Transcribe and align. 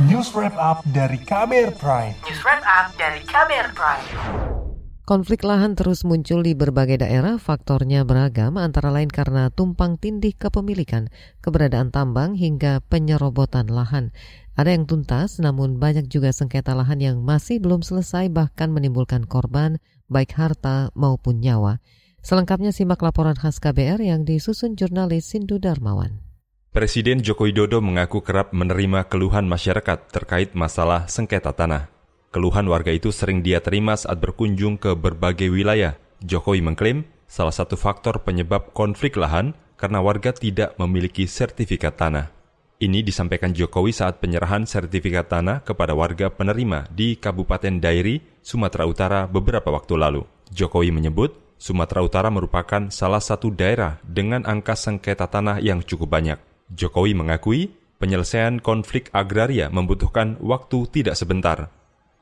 News 0.00 0.32
Wrap 0.32 0.56
Up 0.56 0.80
dari 0.88 1.20
KBR 1.20 1.76
Prime. 1.76 2.16
News 2.24 2.40
Wrap 2.48 2.64
Up 2.64 2.96
dari 2.96 3.20
KBR 3.28 3.76
Prime. 3.76 4.08
Konflik 5.04 5.44
lahan 5.44 5.76
terus 5.76 6.00
muncul 6.00 6.40
di 6.40 6.56
berbagai 6.56 7.04
daerah, 7.04 7.36
faktornya 7.36 8.00
beragam 8.00 8.56
antara 8.56 8.88
lain 8.88 9.12
karena 9.12 9.52
tumpang 9.52 10.00
tindih 10.00 10.32
kepemilikan, 10.32 11.12
keberadaan 11.44 11.92
tambang 11.92 12.32
hingga 12.32 12.80
penyerobotan 12.88 13.68
lahan. 13.68 14.16
Ada 14.56 14.72
yang 14.72 14.88
tuntas, 14.88 15.36
namun 15.36 15.76
banyak 15.76 16.08
juga 16.08 16.32
sengketa 16.32 16.72
lahan 16.72 17.04
yang 17.04 17.20
masih 17.20 17.60
belum 17.60 17.84
selesai 17.84 18.32
bahkan 18.32 18.72
menimbulkan 18.72 19.28
korban, 19.28 19.76
baik 20.08 20.32
harta 20.32 20.88
maupun 20.96 21.44
nyawa. 21.44 21.84
Selengkapnya 22.24 22.72
simak 22.72 23.04
laporan 23.04 23.36
khas 23.36 23.60
KBR 23.60 24.00
yang 24.00 24.24
disusun 24.24 24.72
jurnalis 24.72 25.28
Sindu 25.28 25.60
Darmawan. 25.60 26.31
Presiden 26.72 27.20
Joko 27.20 27.44
Widodo 27.44 27.84
mengaku 27.84 28.24
kerap 28.24 28.56
menerima 28.56 29.04
keluhan 29.04 29.44
masyarakat 29.44 30.08
terkait 30.08 30.56
masalah 30.56 31.04
sengketa 31.04 31.52
tanah. 31.52 31.92
Keluhan 32.32 32.64
warga 32.64 32.88
itu 32.88 33.12
sering 33.12 33.44
dia 33.44 33.60
terima 33.60 33.92
saat 33.92 34.16
berkunjung 34.16 34.80
ke 34.80 34.96
berbagai 34.96 35.52
wilayah. 35.52 36.00
Jokowi 36.24 36.64
mengklaim 36.64 37.04
salah 37.28 37.52
satu 37.52 37.76
faktor 37.76 38.24
penyebab 38.24 38.72
konflik 38.72 39.20
lahan 39.20 39.52
karena 39.76 40.00
warga 40.00 40.32
tidak 40.32 40.72
memiliki 40.80 41.28
sertifikat 41.28 41.92
tanah. 42.00 42.32
Ini 42.80 43.04
disampaikan 43.04 43.52
Jokowi 43.52 43.92
saat 43.92 44.24
penyerahan 44.24 44.64
sertifikat 44.64 45.28
tanah 45.28 45.60
kepada 45.68 45.92
warga 45.92 46.32
penerima 46.32 46.88
di 46.88 47.20
Kabupaten 47.20 47.84
Dairi, 47.84 48.40
Sumatera 48.40 48.88
Utara 48.88 49.20
beberapa 49.28 49.68
waktu 49.68 50.00
lalu. 50.00 50.24
Jokowi 50.48 50.88
menyebut 50.88 51.36
Sumatera 51.60 52.00
Utara 52.00 52.32
merupakan 52.32 52.88
salah 52.88 53.20
satu 53.20 53.52
daerah 53.52 54.00
dengan 54.00 54.48
angka 54.48 54.72
sengketa 54.72 55.28
tanah 55.28 55.60
yang 55.60 55.84
cukup 55.84 56.08
banyak. 56.08 56.40
Jokowi 56.72 57.12
mengakui 57.12 57.70
penyelesaian 58.00 58.58
konflik 58.58 59.12
agraria 59.14 59.70
membutuhkan 59.70 60.40
waktu 60.42 60.88
tidak 60.90 61.14
sebentar. 61.14 61.70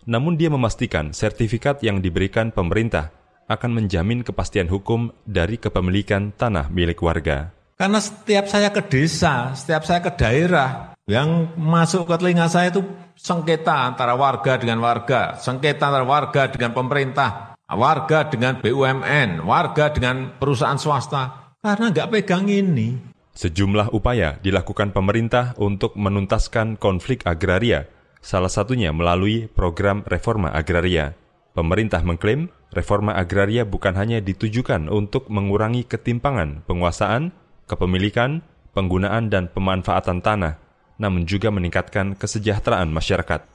Namun 0.04 0.36
dia 0.36 0.52
memastikan 0.52 1.14
sertifikat 1.14 1.80
yang 1.80 2.04
diberikan 2.04 2.52
pemerintah 2.52 3.14
akan 3.50 3.82
menjamin 3.82 4.22
kepastian 4.22 4.70
hukum 4.70 5.10
dari 5.26 5.58
kepemilikan 5.58 6.30
tanah 6.34 6.70
milik 6.70 7.02
warga. 7.02 7.50
Karena 7.74 7.96
setiap 7.96 8.44
saya 8.44 8.68
ke 8.68 8.84
desa, 8.86 9.56
setiap 9.56 9.82
saya 9.88 10.04
ke 10.04 10.12
daerah, 10.12 10.92
yang 11.08 11.56
masuk 11.58 12.06
ke 12.06 12.14
telinga 12.20 12.46
saya 12.46 12.70
itu 12.70 12.84
sengketa 13.16 13.90
antara 13.90 14.14
warga 14.14 14.60
dengan 14.60 14.84
warga, 14.84 15.34
sengketa 15.40 15.90
antara 15.90 16.06
warga 16.06 16.46
dengan 16.52 16.70
pemerintah, 16.76 17.58
warga 17.66 18.28
dengan 18.30 18.62
BUMN, 18.62 19.42
warga 19.42 19.90
dengan 19.90 20.36
perusahaan 20.38 20.78
swasta. 20.78 21.56
Karena 21.58 21.90
nggak 21.90 22.08
pegang 22.14 22.46
ini. 22.46 23.09
Sejumlah 23.30 23.94
upaya 23.94 24.42
dilakukan 24.42 24.90
pemerintah 24.90 25.54
untuk 25.54 25.94
menuntaskan 25.94 26.74
konflik 26.76 27.22
agraria, 27.22 27.86
salah 28.18 28.50
satunya 28.50 28.90
melalui 28.90 29.46
program 29.46 30.02
reforma 30.10 30.50
agraria. 30.50 31.14
Pemerintah 31.54 32.02
mengklaim 32.02 32.50
reforma 32.74 33.14
agraria 33.14 33.62
bukan 33.66 33.94
hanya 33.98 34.18
ditujukan 34.18 34.90
untuk 34.90 35.26
mengurangi 35.30 35.86
ketimpangan 35.86 36.66
penguasaan, 36.66 37.34
kepemilikan, 37.70 38.42
penggunaan 38.74 39.30
dan 39.30 39.50
pemanfaatan 39.50 40.22
tanah, 40.22 40.58
namun 40.98 41.26
juga 41.26 41.54
meningkatkan 41.54 42.18
kesejahteraan 42.18 42.90
masyarakat. 42.90 43.46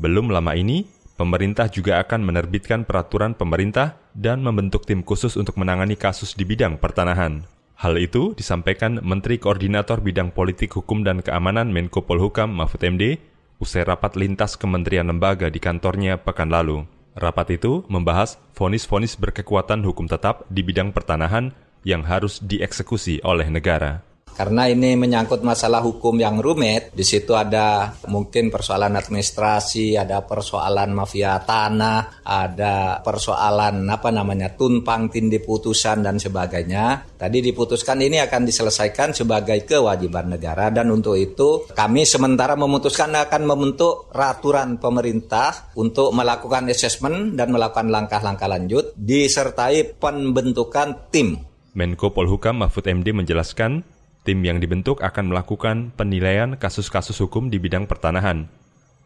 Belum 0.00 0.32
lama 0.32 0.56
ini, 0.56 0.88
pemerintah 1.20 1.68
juga 1.68 2.00
akan 2.00 2.24
menerbitkan 2.24 2.88
peraturan 2.88 3.36
pemerintah 3.36 3.96
dan 4.16 4.40
membentuk 4.40 4.88
tim 4.88 5.04
khusus 5.04 5.36
untuk 5.36 5.56
menangani 5.60 6.00
kasus 6.00 6.32
di 6.32 6.48
bidang 6.48 6.80
pertanahan. 6.80 7.57
Hal 7.78 7.94
itu 7.94 8.34
disampaikan 8.34 8.98
Menteri 9.06 9.38
Koordinator 9.38 10.02
Bidang 10.02 10.34
Politik 10.34 10.74
Hukum 10.74 11.06
dan 11.06 11.22
Keamanan 11.22 11.70
Menko 11.70 12.02
Polhukam 12.02 12.50
Mahfud 12.50 12.82
MD 12.82 13.22
usai 13.62 13.86
rapat 13.86 14.18
lintas 14.18 14.58
kementerian 14.58 15.06
lembaga 15.06 15.46
di 15.46 15.62
kantornya 15.62 16.18
pekan 16.18 16.50
lalu. 16.50 16.82
Rapat 17.14 17.54
itu 17.54 17.86
membahas 17.86 18.34
vonis-vonis 18.58 19.14
berkekuatan 19.14 19.86
hukum 19.86 20.10
tetap 20.10 20.42
di 20.50 20.66
bidang 20.66 20.90
pertanahan 20.90 21.54
yang 21.86 22.02
harus 22.02 22.42
dieksekusi 22.42 23.22
oleh 23.22 23.46
negara. 23.46 24.02
Karena 24.38 24.70
ini 24.70 24.94
menyangkut 24.94 25.42
masalah 25.42 25.82
hukum 25.82 26.14
yang 26.14 26.38
rumit, 26.38 26.94
di 26.94 27.02
situ 27.02 27.34
ada 27.34 27.90
mungkin 28.06 28.54
persoalan 28.54 28.94
administrasi, 28.94 29.98
ada 29.98 30.22
persoalan 30.22 30.94
mafia 30.94 31.42
tanah, 31.42 32.22
ada 32.22 33.02
persoalan 33.02 33.82
apa 33.90 34.14
namanya 34.14 34.54
tumpang 34.54 35.10
tindih 35.10 35.42
putusan 35.42 36.06
dan 36.06 36.22
sebagainya. 36.22 37.18
Tadi 37.18 37.42
diputuskan 37.42 37.98
ini 37.98 38.22
akan 38.22 38.46
diselesaikan 38.46 39.10
sebagai 39.10 39.58
kewajiban 39.66 40.30
negara 40.30 40.70
dan 40.70 40.86
untuk 40.94 41.18
itu 41.18 41.66
kami 41.74 42.06
sementara 42.06 42.54
memutuskan 42.54 43.10
akan 43.18 43.42
membentuk 43.42 44.06
raturan 44.14 44.78
pemerintah 44.78 45.74
untuk 45.74 46.14
melakukan 46.14 46.70
assessment 46.70 47.34
dan 47.34 47.50
melakukan 47.50 47.90
langkah-langkah 47.90 48.46
lanjut 48.46 48.94
disertai 48.94 49.98
pembentukan 49.98 51.10
tim. 51.10 51.42
Menko 51.74 52.14
Polhukam 52.14 52.62
Mahfud 52.62 52.86
MD 52.86 53.10
menjelaskan 53.10 53.97
Tim 54.28 54.44
yang 54.44 54.60
dibentuk 54.60 55.00
akan 55.00 55.32
melakukan 55.32 55.88
penilaian 55.96 56.52
kasus-kasus 56.60 57.16
hukum 57.24 57.48
di 57.48 57.56
bidang 57.56 57.88
pertanahan. 57.88 58.44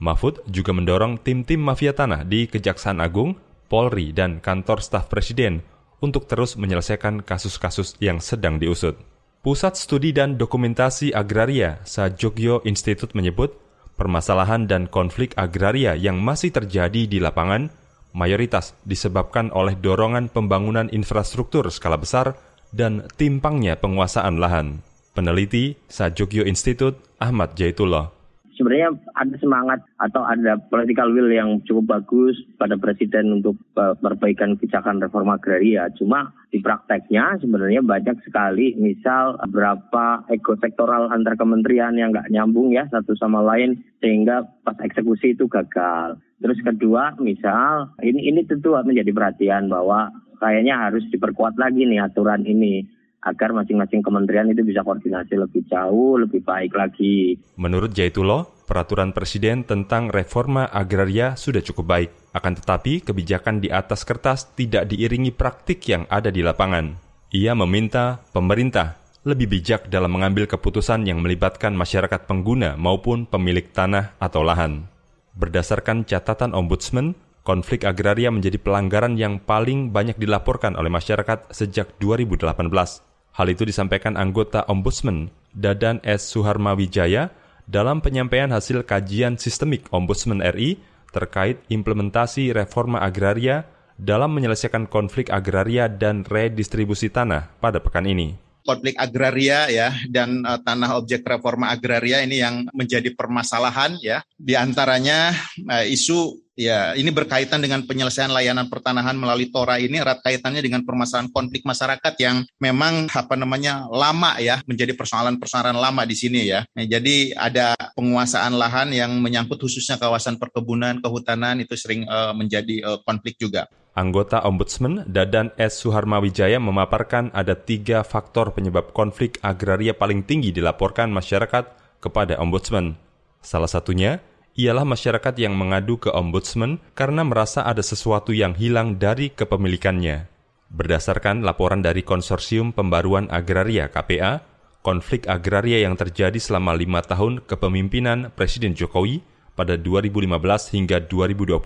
Mahfud 0.03 0.43
juga 0.51 0.75
mendorong 0.75 1.23
tim-tim 1.23 1.63
mafia 1.63 1.95
tanah 1.95 2.27
di 2.27 2.51
Kejaksaan 2.51 2.99
Agung, 2.99 3.39
Polri, 3.71 4.11
dan 4.11 4.43
kantor 4.43 4.83
staf 4.83 5.07
presiden 5.07 5.63
untuk 6.03 6.27
terus 6.27 6.59
menyelesaikan 6.59 7.23
kasus-kasus 7.23 7.95
yang 8.03 8.19
sedang 8.19 8.59
diusut. 8.59 8.99
Pusat 9.47 9.79
Studi 9.79 10.11
dan 10.11 10.43
Dokumentasi 10.43 11.15
Agraria 11.15 11.79
Sajogyo 11.87 12.59
Institute 12.67 13.15
menyebut 13.15 13.55
permasalahan 13.95 14.67
dan 14.67 14.91
konflik 14.91 15.39
agraria 15.39 15.95
yang 15.95 16.19
masih 16.19 16.51
terjadi 16.51 17.07
di 17.07 17.23
lapangan 17.23 17.71
mayoritas 18.11 18.75
disebabkan 18.83 19.55
oleh 19.55 19.79
dorongan 19.79 20.35
pembangunan 20.35 20.91
infrastruktur 20.91 21.71
skala 21.71 21.95
besar 21.95 22.35
dan 22.75 23.07
timpangnya 23.15 23.79
penguasaan 23.79 24.43
lahan. 24.43 24.83
Peneliti 25.13 25.77
Sajogyo 25.93 26.49
Institute 26.49 26.97
Ahmad 27.21 27.53
Jaitullah. 27.53 28.09
Sebenarnya 28.53 28.97
ada 29.17 29.37
semangat 29.41 29.81
atau 29.97 30.25
ada 30.25 30.61
political 30.69 31.13
will 31.13 31.29
yang 31.29 31.61
cukup 31.65 32.01
bagus 32.01 32.37
pada 32.61 32.77
presiden 32.77 33.41
untuk 33.41 33.57
perbaikan 33.75 34.57
kebijakan 34.57 35.01
reforma 35.01 35.37
agraria. 35.41 35.89
Cuma 35.97 36.33
di 36.53 36.61
prakteknya 36.61 37.41
sebenarnya 37.41 37.81
banyak 37.81 38.25
sekali 38.25 38.77
misal 38.77 39.41
berapa 39.49 40.29
ekosektoral 40.29 41.13
antar 41.13 41.37
kementerian 41.37 41.97
yang 41.97 42.13
nggak 42.13 42.29
nyambung 42.29 42.73
ya 42.77 42.89
satu 42.93 43.17
sama 43.17 43.41
lain 43.41 43.85
sehingga 44.05 44.45
pas 44.65 44.77
eksekusi 44.81 45.33
itu 45.37 45.49
gagal. 45.49 46.21
Terus 46.41 46.61
kedua 46.61 47.17
misal 47.21 47.93
ini 48.05 48.33
ini 48.33 48.45
tentu 48.45 48.77
menjadi 48.77 49.13
perhatian 49.13 49.73
bahwa 49.73 50.13
kayaknya 50.41 50.77
harus 50.89 51.05
diperkuat 51.09 51.57
lagi 51.57 51.89
nih 51.89 52.05
aturan 52.05 52.45
ini 52.45 52.85
agar 53.23 53.55
masing-masing 53.55 54.03
kementerian 54.03 54.51
itu 54.51 54.67
bisa 54.67 54.83
koordinasi 54.83 55.39
lebih 55.39 55.63
jauh, 55.71 56.19
lebih 56.19 56.43
baik 56.43 56.75
lagi. 56.75 57.39
Menurut 57.55 57.95
Jaitulo, 57.95 58.51
peraturan 58.67 59.15
presiden 59.15 59.63
tentang 59.63 60.11
reforma 60.11 60.67
agraria 60.67 61.39
sudah 61.39 61.63
cukup 61.63 61.87
baik. 61.87 62.11
Akan 62.35 62.59
tetapi, 62.59 63.07
kebijakan 63.07 63.63
di 63.63 63.71
atas 63.71 64.03
kertas 64.03 64.51
tidak 64.59 64.91
diiringi 64.91 65.31
praktik 65.31 65.87
yang 65.87 66.03
ada 66.11 66.35
di 66.35 66.43
lapangan. 66.43 66.99
Ia 67.31 67.55
meminta 67.55 68.19
pemerintah 68.35 68.99
lebih 69.23 69.55
bijak 69.55 69.87
dalam 69.87 70.19
mengambil 70.19 70.51
keputusan 70.51 71.07
yang 71.07 71.23
melibatkan 71.23 71.79
masyarakat 71.79 72.27
pengguna 72.27 72.75
maupun 72.75 73.31
pemilik 73.31 73.71
tanah 73.71 74.19
atau 74.19 74.43
lahan. 74.43 74.91
Berdasarkan 75.39 76.03
catatan 76.05 76.53
Ombudsman, 76.53 77.15
konflik 77.47 77.87
agraria 77.87 78.35
menjadi 78.35 78.59
pelanggaran 78.59 79.15
yang 79.15 79.39
paling 79.39 79.95
banyak 79.95 80.19
dilaporkan 80.19 80.75
oleh 80.75 80.91
masyarakat 80.91 81.55
sejak 81.55 81.95
2018. 82.03 83.12
Hal 83.33 83.49
itu 83.49 83.65
disampaikan 83.65 84.21
anggota 84.21 84.69
Ombudsman 84.69 85.33
Dadan 85.57 86.05
S. 86.05 86.29
Suharmawijaya 86.33 87.33
dalam 87.65 88.05
penyampaian 88.05 88.53
hasil 88.53 88.85
kajian 88.85 89.41
sistemik 89.41 89.89
Ombudsman 89.89 90.45
RI 90.53 90.77
terkait 91.13 91.61
implementasi 91.73 92.53
reforma 92.53 93.01
agraria 93.01 93.69
dalam 93.97 94.33
menyelesaikan 94.37 94.89
konflik 94.89 95.29
agraria 95.29 95.89
dan 95.89 96.25
redistribusi 96.25 97.13
tanah 97.13 97.53
pada 97.61 97.81
pekan 97.81 98.09
ini 98.09 98.37
konflik 98.63 98.95
agraria 98.97 99.67
ya 99.69 99.91
dan 100.09 100.47
uh, 100.47 100.59
tanah 100.63 100.99
objek 100.99 101.27
reforma 101.27 101.75
agraria 101.75 102.23
ini 102.23 102.41
yang 102.41 102.67
menjadi 102.73 103.11
permasalahan 103.13 103.99
ya 103.99 104.23
di 104.39 104.55
antaranya 104.55 105.35
uh, 105.67 105.85
isu 105.85 106.42
Ya, 106.53 106.93
ini 106.93 107.09
berkaitan 107.09 107.65
dengan 107.65 107.81
penyelesaian 107.89 108.29
layanan 108.29 108.69
pertanahan 108.69 109.17
melalui 109.17 109.49
Tora 109.49 109.81
ini 109.81 109.97
erat 109.97 110.21
kaitannya 110.21 110.61
dengan 110.61 110.85
permasalahan 110.85 111.33
konflik 111.33 111.65
masyarakat 111.65 112.13
yang 112.21 112.45
memang 112.61 113.09
apa 113.09 113.41
namanya 113.41 113.89
lama 113.89 114.37
ya, 114.37 114.61
menjadi 114.69 114.93
persoalan-persoalan 114.93 115.73
lama 115.73 116.05
di 116.05 116.13
sini 116.13 116.53
ya. 116.53 116.61
Nah, 116.77 116.85
jadi 116.85 117.33
ada 117.41 117.73
penguasaan 117.97 118.53
lahan 118.53 118.93
yang 118.93 119.17
menyangkut 119.25 119.65
khususnya 119.65 119.97
kawasan 119.97 120.37
perkebunan, 120.37 121.01
kehutanan 121.01 121.65
itu 121.65 121.73
sering 121.73 122.05
uh, 122.05 122.37
menjadi 122.37 122.85
uh, 122.85 122.99
konflik 123.01 123.41
juga. 123.41 123.65
Anggota 123.97 124.45
Ombudsman 124.45 125.09
Dadan 125.09 125.57
S. 125.57 125.81
Suharmawijaya 125.81 126.61
memaparkan 126.61 127.33
ada 127.33 127.57
tiga 127.57 128.05
faktor 128.05 128.53
penyebab 128.53 128.93
konflik 128.93 129.41
agraria 129.41 129.97
paling 129.97 130.25
tinggi 130.25 130.53
dilaporkan 130.53 131.09
masyarakat 131.13 131.65
kepada 132.01 132.37
Ombudsman. 132.41 132.97
Salah 133.41 133.69
satunya 133.69 134.21
ialah 134.59 134.85
masyarakat 134.85 135.35
yang 135.41 135.57
mengadu 135.57 135.97
ke 135.97 136.13
ombudsman 136.13 136.81
karena 136.93 137.25
merasa 137.25 137.65
ada 137.65 137.81
sesuatu 137.81 138.37
yang 138.37 138.53
hilang 138.53 139.01
dari 139.01 139.33
kepemilikannya. 139.33 140.29
Berdasarkan 140.73 141.45
laporan 141.45 141.85
dari 141.85 142.01
Konsorsium 142.01 142.73
Pembaruan 142.73 143.29
Agraria 143.29 143.93
KPA, 143.93 144.41
konflik 144.81 145.29
agraria 145.29 145.85
yang 145.85 145.95
terjadi 145.97 146.37
selama 146.41 146.73
lima 146.73 147.05
tahun 147.05 147.45
kepemimpinan 147.45 148.33
Presiden 148.33 148.73
Jokowi 148.73 149.21
pada 149.53 149.77
2015 149.77 150.75
hingga 150.75 150.97
2020 151.05 151.61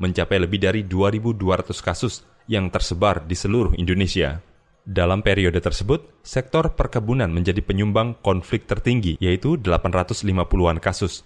mencapai 0.00 0.38
lebih 0.40 0.60
dari 0.60 0.80
2.200 0.88 1.36
kasus 1.84 2.24
yang 2.48 2.72
tersebar 2.72 3.28
di 3.28 3.36
seluruh 3.36 3.76
Indonesia. 3.76 4.40
Dalam 4.80 5.20
periode 5.20 5.60
tersebut, 5.60 6.24
sektor 6.24 6.72
perkebunan 6.72 7.28
menjadi 7.28 7.60
penyumbang 7.60 8.16
konflik 8.24 8.64
tertinggi, 8.64 9.20
yaitu 9.20 9.60
850-an 9.60 10.80
kasus. 10.80 11.22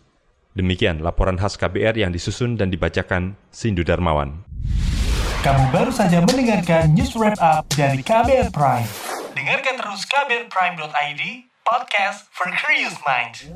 Demikian 0.54 1.02
laporan 1.02 1.34
khas 1.34 1.58
KBR 1.58 1.98
yang 1.98 2.14
disusun 2.14 2.54
dan 2.54 2.70
dibacakan 2.70 3.34
Sindu 3.50 3.82
Darmawan. 3.82 4.46
Kamu 5.42 5.74
baru 5.74 5.90
saja 5.90 6.22
mendengarkan 6.22 6.94
news 6.94 7.10
wrap 7.18 7.34
up 7.42 7.66
dari 7.74 7.98
KBR 7.98 8.54
Prime. 8.54 8.86
Dengarkan 9.34 9.82
terus 9.82 10.06
kbrprime.id, 10.06 11.22
podcast 11.66 12.30
for 12.30 12.46
curious 12.54 12.94
minds. 13.02 13.50